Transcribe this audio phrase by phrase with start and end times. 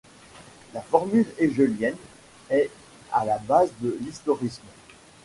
[0.73, 1.93] La formule hegelienne
[2.49, 2.71] est
[3.11, 4.63] à la base de l'historisme.